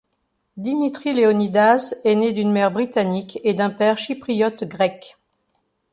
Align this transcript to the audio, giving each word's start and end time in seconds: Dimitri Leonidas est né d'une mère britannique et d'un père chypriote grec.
Dimitri 0.57 1.13
Leonidas 1.13 1.93
est 2.05 2.15
né 2.15 2.31
d'une 2.33 2.51
mère 2.51 2.71
britannique 2.71 3.37
et 3.43 3.53
d'un 3.53 3.69
père 3.69 3.99
chypriote 3.99 4.63
grec. 4.63 5.15